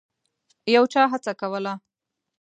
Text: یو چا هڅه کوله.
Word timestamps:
یو 0.75 0.83
چا 0.93 1.01
هڅه 1.13 1.31
کوله. 1.41 1.73